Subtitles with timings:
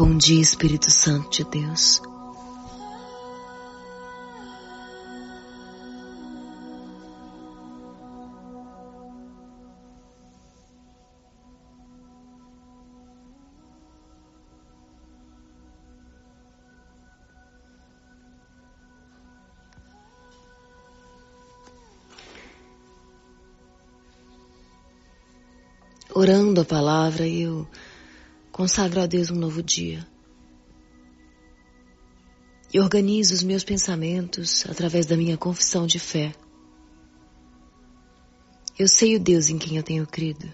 [0.00, 2.00] Bom dia, Espírito Santo de Deus.
[26.14, 27.66] orando a palavra, eu
[28.60, 30.06] consagro a Deus um novo dia.
[32.70, 36.34] E organizo os meus pensamentos através da minha confissão de fé.
[38.78, 40.52] Eu sei o Deus em quem eu tenho crido.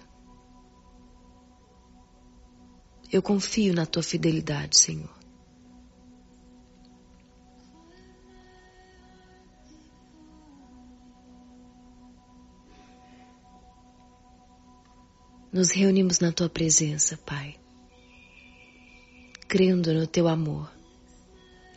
[3.12, 5.10] Eu confio na tua fidelidade, Senhor.
[15.52, 17.56] Nos reunimos na tua presença, Pai,
[19.56, 20.70] crendo no teu amor,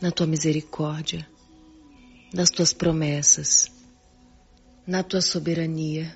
[0.02, 1.26] na tua misericórdia,
[2.30, 3.70] nas tuas promessas,
[4.86, 6.14] na tua soberania.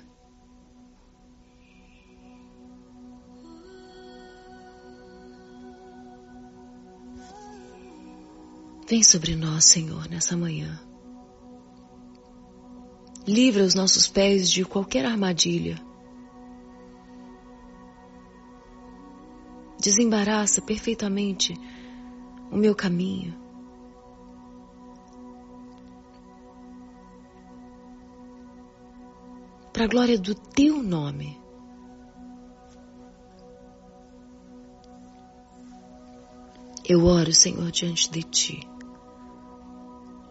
[8.87, 10.79] Vem sobre nós, Senhor, nessa manhã.
[13.27, 15.83] Livra os nossos pés de qualquer armadilha
[19.85, 21.53] desembaraça perfeitamente
[22.51, 23.35] o meu caminho.
[29.71, 31.39] Para a glória do teu nome.
[36.87, 38.67] Eu oro, Senhor, diante de ti,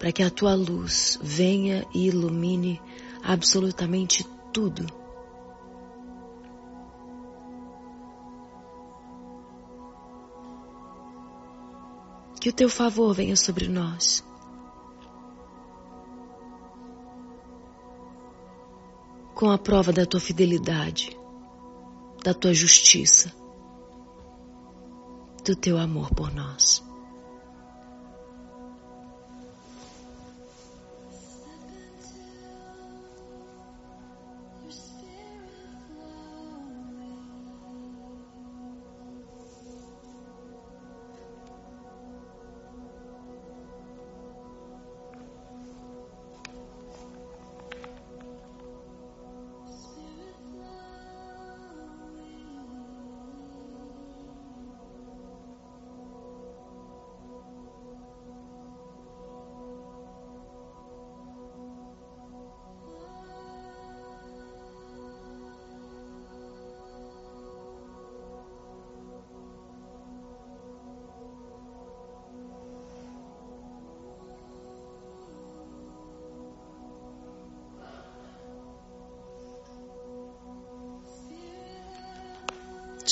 [0.01, 2.81] para que a tua luz venha e ilumine
[3.23, 5.04] absolutamente tudo
[12.45, 14.23] Que o teu favor venha sobre nós.
[19.35, 21.19] Com a prova da tua fidelidade,
[22.23, 23.35] da tua justiça,
[25.43, 26.85] do teu amor por nós.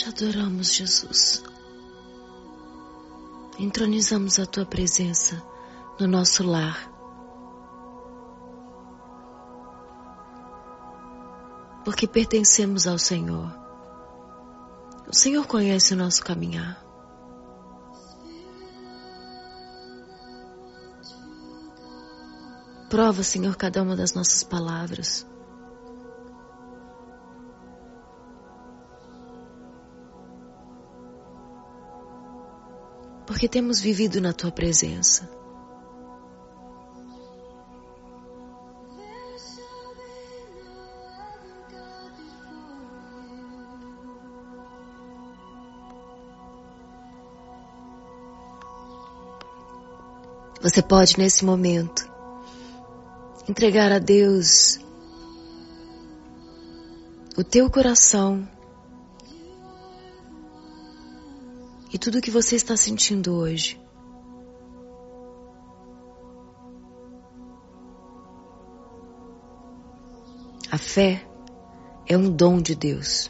[0.03, 1.45] Te adoramos, Jesus.
[3.57, 5.41] Entronizamos a tua presença
[5.97, 6.91] no nosso lar.
[11.85, 13.57] Porque pertencemos ao Senhor.
[15.07, 16.84] O Senhor conhece o nosso caminhar.
[22.91, 25.25] Prova, Senhor, cada uma das nossas palavras.
[33.32, 35.26] Porque temos vivido na tua presença.
[50.60, 52.06] Você pode, nesse momento,
[53.48, 54.78] entregar a Deus
[57.34, 58.47] o teu coração
[62.03, 63.81] tudo o que você está sentindo hoje.
[70.69, 71.25] A fé
[72.09, 73.28] é um dom de Deus.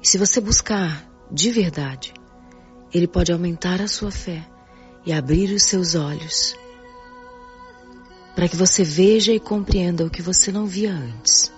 [0.00, 2.14] E se você buscar de verdade,
[2.92, 4.48] Ele pode aumentar a sua fé
[5.04, 6.54] e abrir os seus olhos
[8.36, 11.53] para que você veja e compreenda o que você não via antes.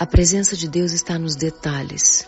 [0.00, 2.24] A presença de Deus está nos detalhes.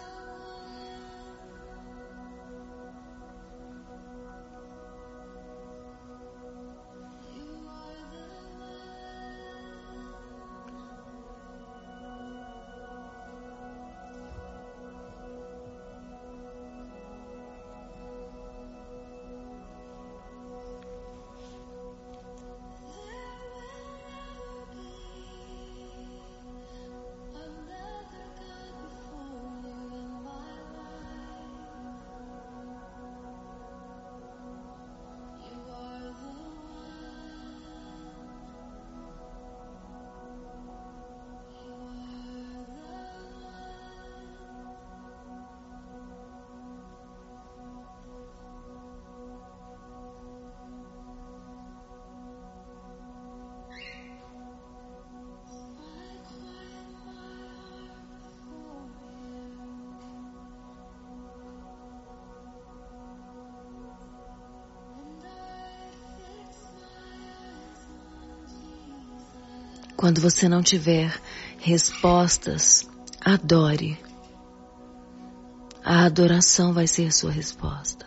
[70.00, 71.14] Quando você não tiver
[71.58, 72.88] respostas,
[73.20, 73.98] adore.
[75.84, 78.06] A adoração vai ser sua resposta.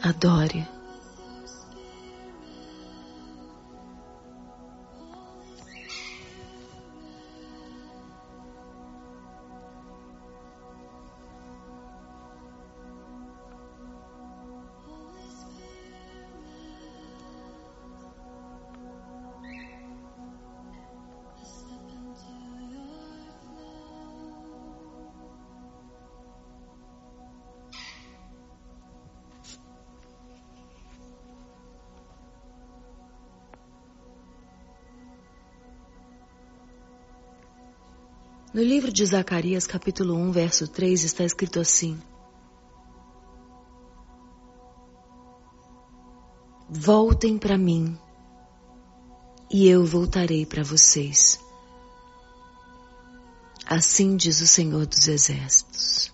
[0.00, 0.68] Adore.
[38.52, 41.96] No livro de Zacarias, capítulo 1, verso 3, está escrito assim:
[46.68, 47.96] Voltem para mim,
[49.48, 51.38] e eu voltarei para vocês.
[53.64, 56.12] Assim diz o Senhor dos Exércitos.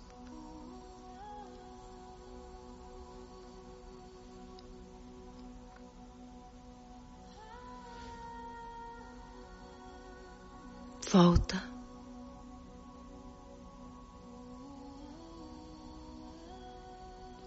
[11.11, 11.76] Volta.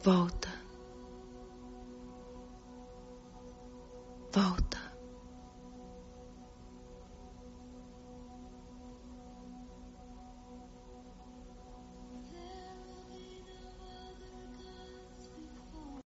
[0.09, 0.49] Volta.
[4.33, 4.79] Volta.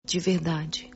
[0.04, 0.90] De verdade.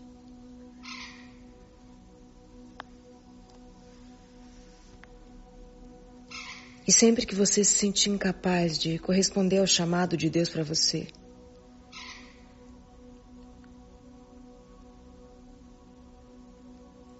[6.84, 11.06] E sempre que você se sentir incapaz de corresponder ao chamado de Deus para você,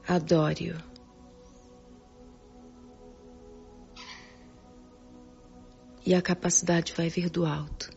[0.08, 0.74] Adore-o.
[6.06, 7.90] E a capacidade vai vir do alto.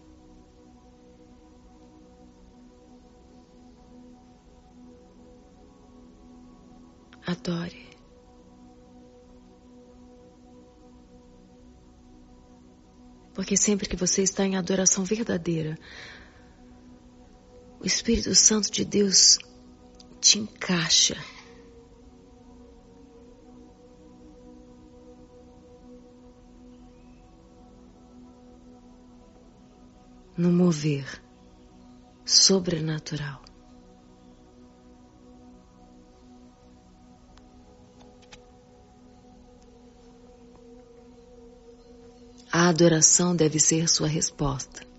[7.25, 7.89] Adore.
[13.33, 15.79] Porque sempre que você está em adoração verdadeira,
[17.79, 19.37] o Espírito Santo de Deus
[20.19, 21.15] te encaixa
[30.41, 31.05] no mover
[32.25, 33.43] sobrenatural.
[42.51, 44.90] A adoração deve ser sua resposta.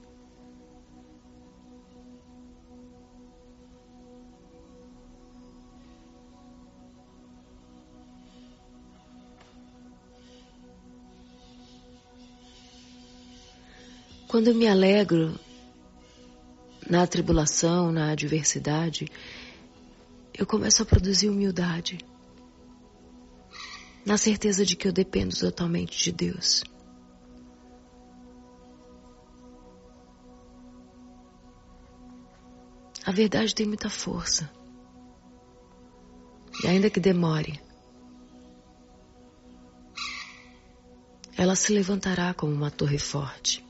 [14.42, 15.38] Quando eu me alegro
[16.90, 19.06] na tribulação, na adversidade,
[20.36, 21.98] eu começo a produzir humildade,
[24.04, 26.64] na certeza de que eu dependo totalmente de Deus.
[33.06, 34.50] A verdade tem muita força.
[36.60, 37.60] E ainda que demore,
[41.38, 43.64] ela se levantará como uma torre forte.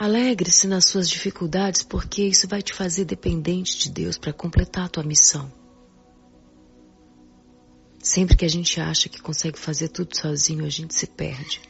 [0.00, 4.88] Alegre-se nas suas dificuldades, porque isso vai te fazer dependente de Deus para completar a
[4.88, 5.52] tua missão.
[8.02, 11.60] Sempre que a gente acha que consegue fazer tudo sozinho, a gente se perde.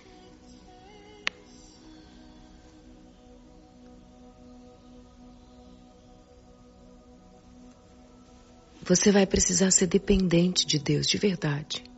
[8.84, 11.89] Você vai precisar ser dependente de Deus de verdade.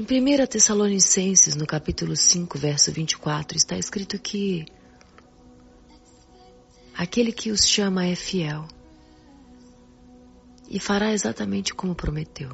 [0.00, 4.64] Em 1 Tessalonicenses, no capítulo 5, verso 24, está escrito que
[6.96, 8.66] aquele que os chama é fiel
[10.70, 12.50] e fará exatamente como prometeu.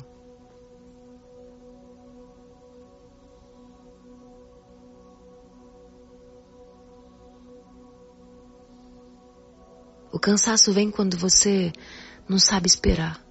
[10.13, 11.73] O cansaço vem quando você
[12.29, 13.25] não sabe esperar,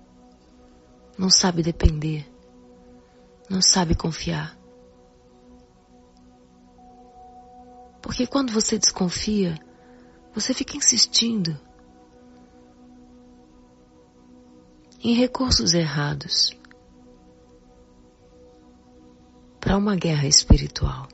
[1.18, 2.34] não sabe depender
[3.50, 4.58] não sabe confiar.
[8.02, 9.58] Porque quando você desconfia,
[10.34, 11.60] você fica insistindo.
[15.06, 16.50] em recursos errados
[19.60, 21.08] para uma guerra espiritual.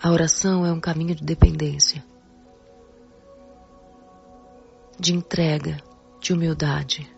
[0.00, 2.04] A oração é um caminho de dependência,
[5.00, 5.82] de entrega,
[6.20, 7.10] de humildade.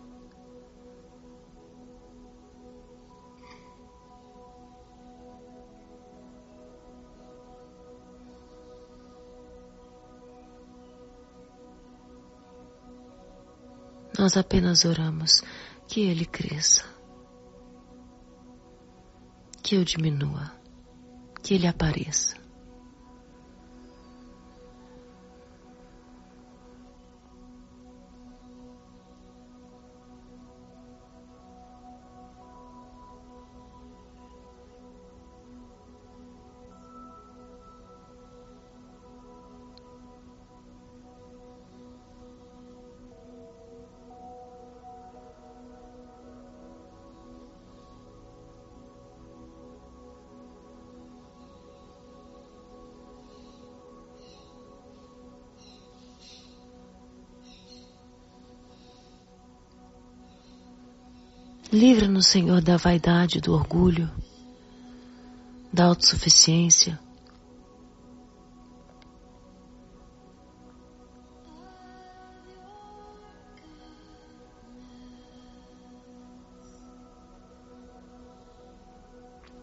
[14.17, 15.41] Nós apenas oramos
[15.85, 16.85] que ele cresça,
[19.61, 20.53] que eu diminua,
[21.43, 22.42] que ele apareça.
[61.73, 64.07] Livra-nos, Senhor, da vaidade, do orgulho,
[65.73, 66.99] da autossuficiência.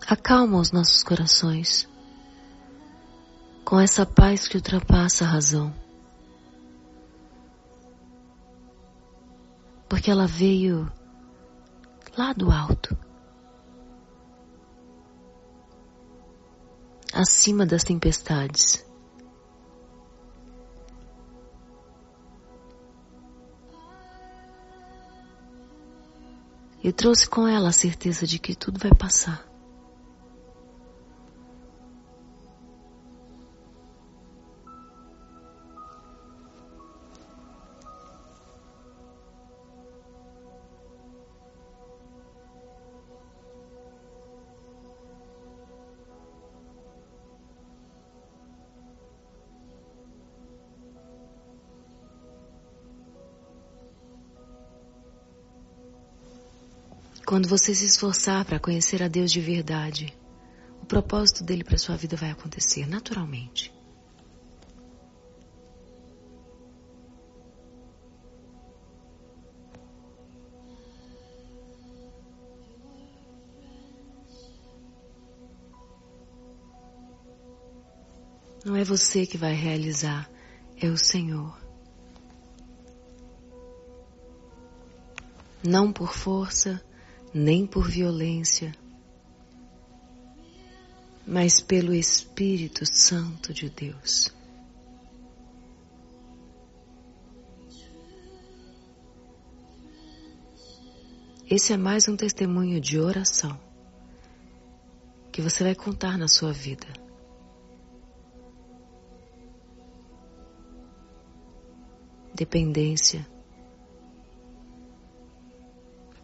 [0.05, 1.88] Acalma os nossos corações
[3.64, 5.73] com essa paz que ultrapassa a razão.
[9.88, 10.90] Porque ela veio
[12.17, 12.97] lá do alto,
[17.12, 18.85] acima das tempestades.
[26.83, 29.50] E trouxe com ela a certeza de que tudo vai passar.
[57.40, 60.14] Quando você se esforçar para conhecer a Deus de verdade,
[60.82, 63.73] o propósito dele para sua vida vai acontecer naturalmente.
[78.66, 80.30] Não é você que vai realizar,
[80.76, 81.59] é o Senhor.
[85.64, 86.85] Não por força,
[87.32, 88.75] nem por violência,
[91.26, 94.34] mas pelo Espírito Santo de Deus.
[101.49, 103.58] Esse é mais um testemunho de oração
[105.32, 106.87] que você vai contar na sua vida.
[112.34, 113.26] Dependência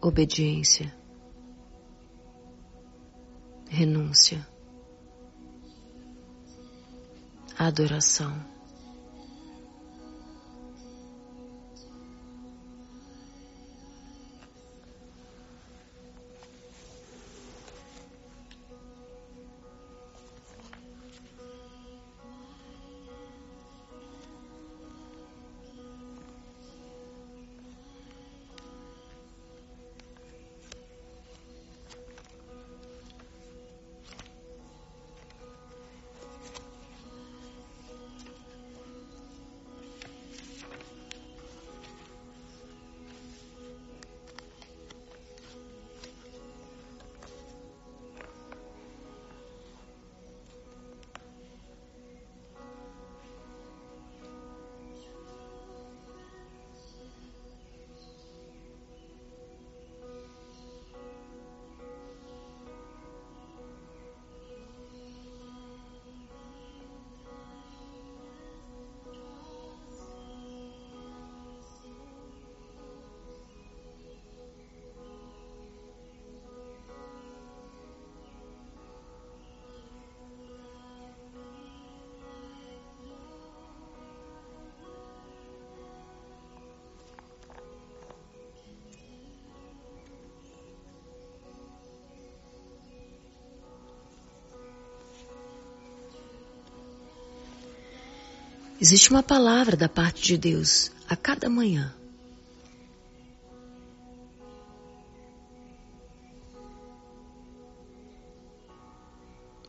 [0.07, 0.93] obediência,
[3.69, 4.47] renúncia,
[7.57, 8.56] adoração.
[98.79, 101.91] Existe uma palavra da parte de Deus a cada manhã.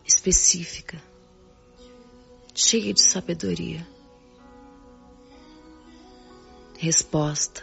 [0.04, 1.00] Específica,
[2.54, 3.86] cheia de sabedoria,
[6.78, 7.62] resposta.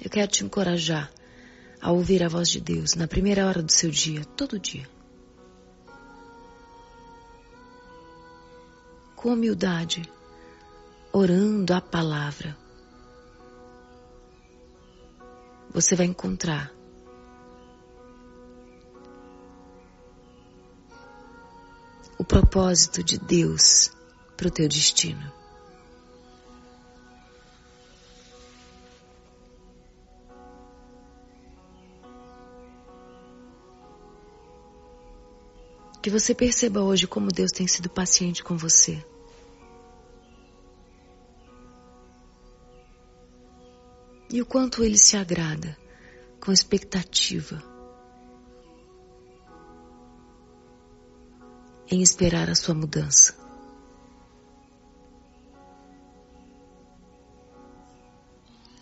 [0.00, 1.12] Eu quero te encorajar
[1.80, 4.93] a ouvir a voz de Deus na primeira hora do seu dia, todo dia.
[9.24, 10.02] Com humildade,
[11.10, 12.54] orando a palavra,
[15.72, 16.70] você vai encontrar
[22.18, 23.90] o propósito de Deus
[24.36, 25.32] para o teu destino.
[36.02, 39.02] Que você perceba hoje como Deus tem sido paciente com você.
[44.34, 45.78] E o quanto ele se agrada
[46.40, 47.62] com expectativa
[51.88, 53.36] em esperar a sua mudança.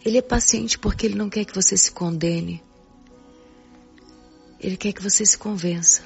[0.03, 2.65] Ele é paciente porque ele não quer que você se condene.
[4.59, 6.03] Ele quer que você se convença.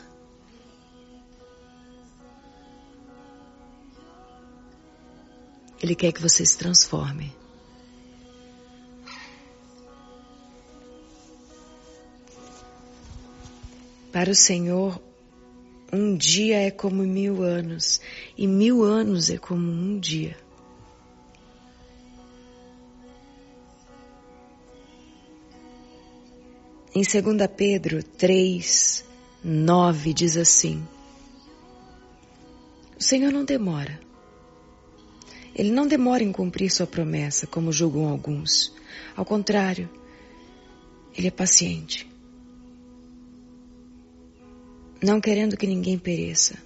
[5.81, 7.46] Ele quer que você se transforme.
[14.17, 14.99] Para o Senhor,
[15.93, 18.01] um dia é como mil anos,
[18.35, 20.35] e mil anos é como um dia.
[26.95, 29.05] Em 2 Pedro 3,
[29.45, 30.83] 9 diz assim:
[32.99, 34.01] O Senhor não demora.
[35.55, 38.73] Ele não demora em cumprir sua promessa, como julgam alguns.
[39.15, 39.91] Ao contrário,
[41.15, 42.16] ele é paciente
[45.03, 46.57] não querendo que ninguém pereça,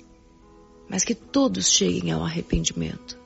[0.88, 3.19] mas que todos cheguem ao arrependimento.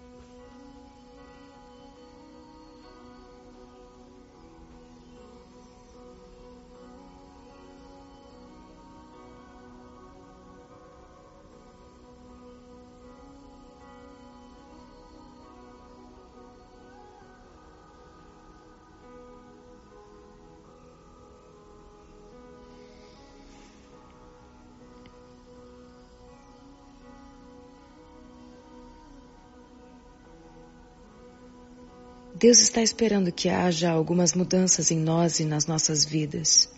[32.44, 36.68] Deus está esperando que haja algumas mudanças em nós e nas nossas vidas.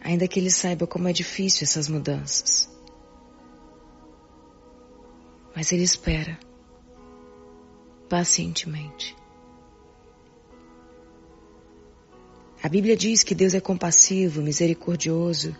[0.00, 2.70] Ainda que Ele saiba como é difícil essas mudanças.
[5.56, 6.38] Mas Ele espera
[8.08, 9.16] pacientemente.
[12.62, 15.52] A Bíblia diz que Deus é compassivo, misericordioso,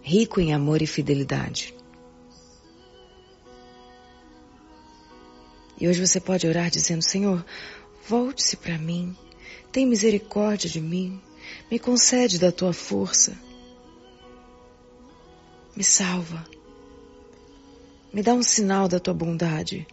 [0.00, 1.74] rico em amor e fidelidade.
[5.80, 7.44] E hoje você pode orar dizendo: Senhor,
[8.08, 9.16] volte-se para mim,
[9.70, 11.20] tem misericórdia de mim,
[11.70, 13.38] me concede da tua força,
[15.76, 16.44] me salva,
[18.12, 19.86] me dá um sinal da tua bondade,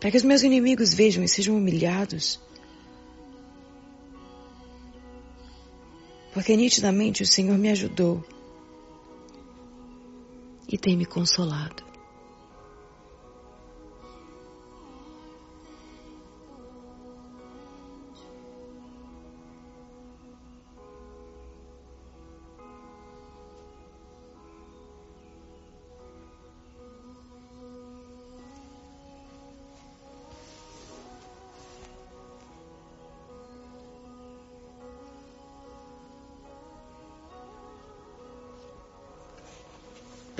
[0.00, 2.40] para que os meus inimigos vejam e sejam humilhados.
[6.32, 8.24] Porque nitidamente o Senhor me ajudou
[10.68, 11.93] e tem me consolado.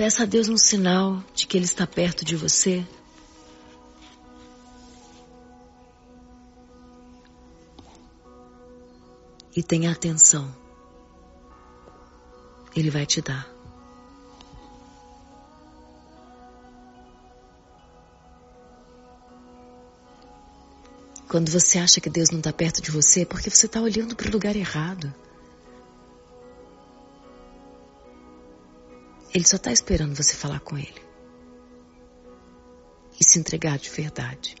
[0.05, 2.85] Peça a Deus um sinal de que Ele está perto de você.
[9.57, 10.55] E tenha atenção.
[12.75, 13.49] Ele vai te dar.
[21.27, 24.15] Quando você acha que Deus não está perto de você, é porque você está olhando
[24.15, 25.11] para o lugar errado.
[29.35, 31.03] Ele só está esperando você falar com ele
[33.19, 34.55] e se entregar de verdade.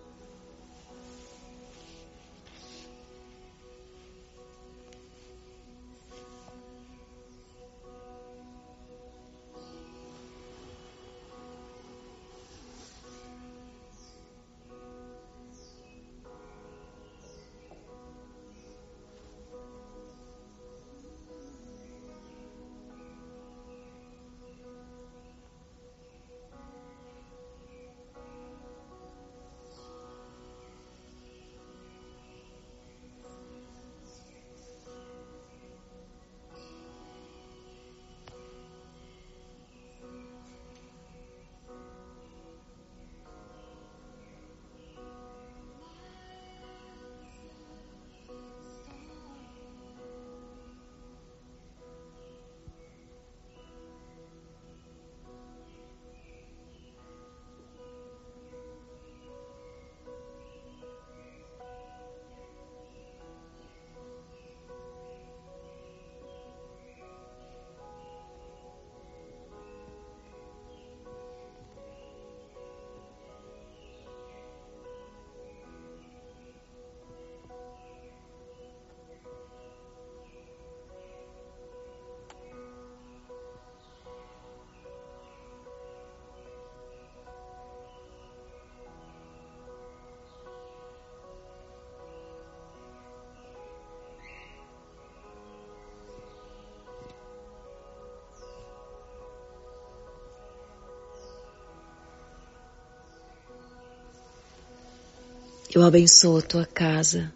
[105.75, 107.33] Eu abençoo a tua casa,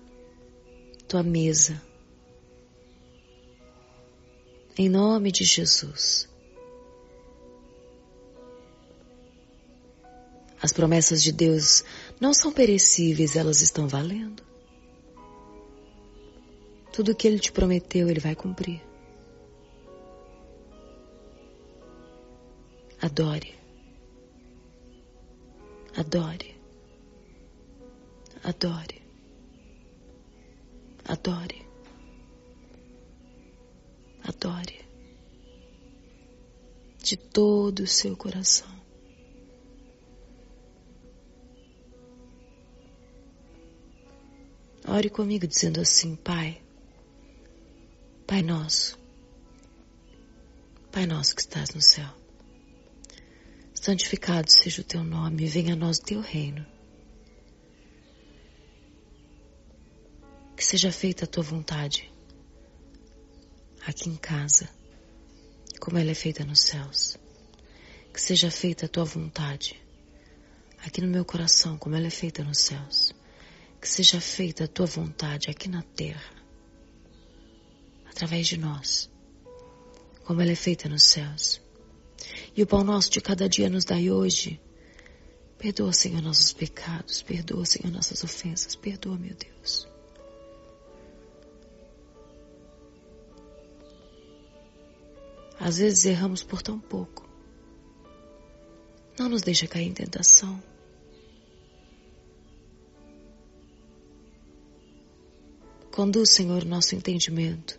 [1.10, 1.82] tua mesa.
[4.78, 6.30] Em nome de Jesus.
[10.62, 11.84] As promessas de Deus
[12.17, 14.41] não são perecíveis, elas estão valendo.
[16.93, 18.82] Tudo que Ele te prometeu, Ele vai cumprir.
[23.02, 23.54] Adore.
[25.97, 26.58] Adore.
[28.49, 28.99] Adore.
[31.05, 31.67] Adore.
[34.23, 34.79] Adore.
[36.97, 38.67] De todo o seu coração.
[44.88, 46.59] Ore comigo dizendo assim, Pai,
[48.25, 48.97] Pai nosso,
[50.91, 52.09] Pai nosso que estás no céu,
[53.75, 56.78] santificado seja o teu nome, venha a nós o teu reino.
[60.69, 62.12] Seja feita a tua vontade,
[63.86, 64.69] aqui em casa,
[65.79, 67.17] como ela é feita nos céus.
[68.13, 69.79] Que seja feita a tua vontade,
[70.79, 73.13] aqui no meu coração, como ela é feita nos céus
[73.79, 76.34] que seja feita a tua vontade aqui na terra,
[78.10, 79.10] através de nós,
[80.25, 81.62] como ela é feita nos céus.
[82.55, 84.60] E o pão nosso de cada dia nos dai hoje.
[85.58, 89.88] Perdoa, Senhor, nossos pecados, perdoa, Senhor, nossas ofensas, perdoa, meu Deus.
[95.59, 97.27] Às vezes erramos por tão pouco.
[99.17, 100.61] Não nos deixa cair em tentação.
[105.91, 107.77] Conduz, Senhor, nosso entendimento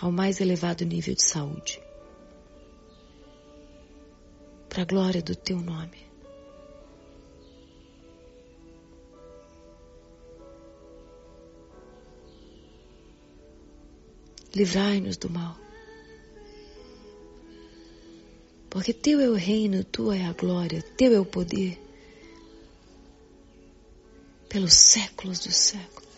[0.00, 1.80] ao mais elevado nível de saúde.
[4.68, 6.10] Para a glória do Teu nome.
[14.54, 15.56] Livrai-nos do mal.
[18.70, 21.76] Porque Teu é o reino, Tua é a glória, Teu é o poder.
[24.48, 26.09] Pelos séculos dos séculos.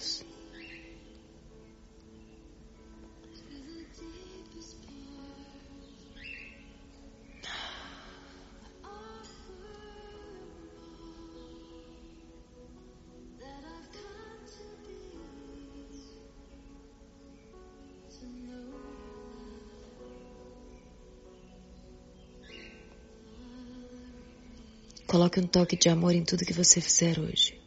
[25.12, 27.60] Coloque um toque de amor em tudo que você fizer hoje.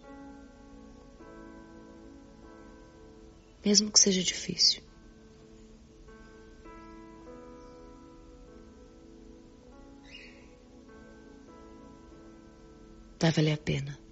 [3.63, 4.81] Mesmo que seja difícil.
[13.21, 14.04] Vai valer a pena.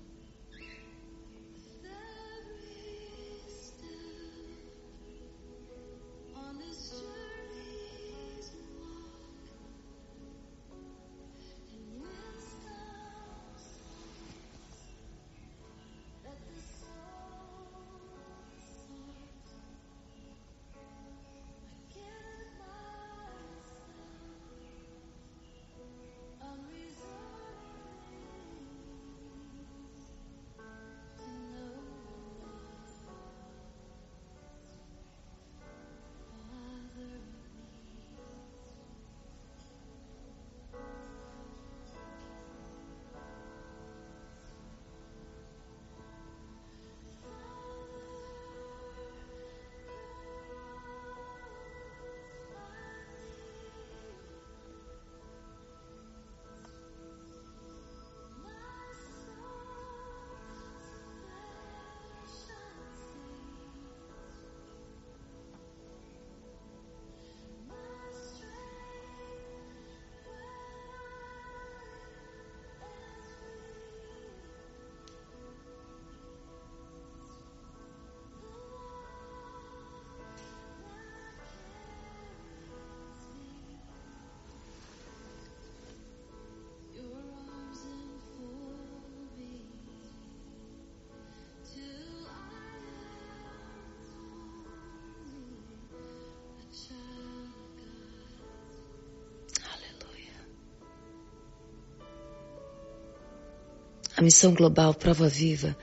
[104.16, 105.76] A missão global Prova Viva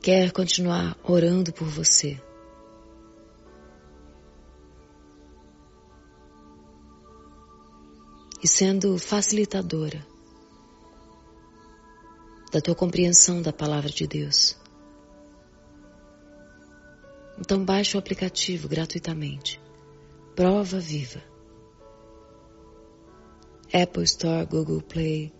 [0.00, 2.18] quer continuar orando por você.
[8.42, 10.06] E sendo facilitadora
[12.50, 14.56] da tua compreensão da palavra de Deus.
[17.38, 19.60] Então baixe o aplicativo gratuitamente.
[20.34, 21.22] Prova Viva.
[23.72, 25.32] Apple Store, Google Play.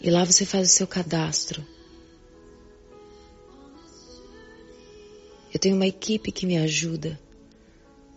[0.00, 1.64] E lá você faz o seu cadastro.
[5.52, 7.18] Eu tenho uma equipe que me ajuda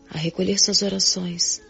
[0.10, 1.62] a recolher suas orações.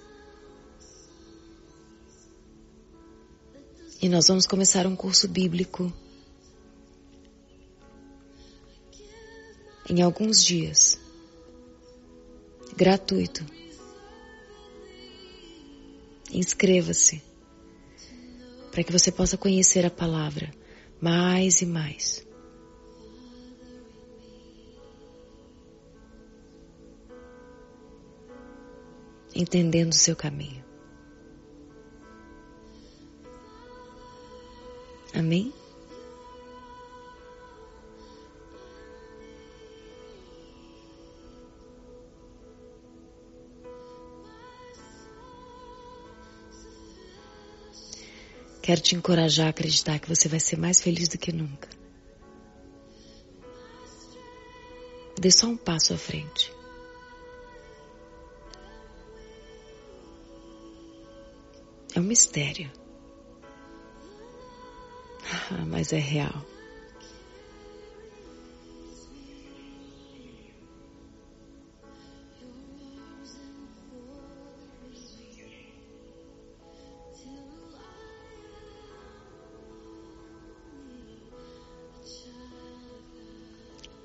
[4.01, 5.93] E nós vamos começar um curso bíblico
[9.89, 10.97] em alguns dias,
[12.75, 13.43] gratuito.
[16.31, 17.21] Inscreva-se
[18.71, 20.51] para que você possa conhecer a palavra
[21.01, 22.27] mais e mais.
[29.35, 30.63] Entendendo o seu caminho.
[35.13, 35.53] Amém?
[48.69, 51.67] Quero te encorajar a acreditar que você vai ser mais feliz do que nunca.
[55.19, 56.53] Dê só um passo à frente.
[61.95, 62.71] É um mistério.
[65.65, 66.45] Mas é real.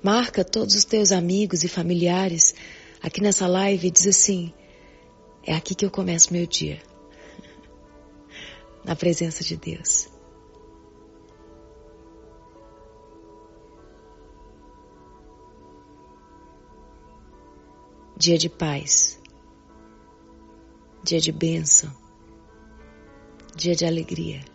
[0.05, 2.53] Marca todos os teus amigos e familiares
[3.01, 4.53] aqui nessa live e diz assim:
[5.43, 6.79] é aqui que eu começo meu dia.
[8.85, 10.07] Na presença de Deus.
[18.15, 19.19] Dia de paz.
[21.03, 21.91] Dia de bênção.
[23.55, 24.45] Dia de alegria.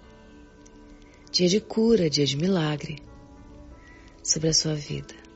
[1.33, 3.03] Dia de cura, dia de milagre
[4.23, 5.30] sobre a sua vida.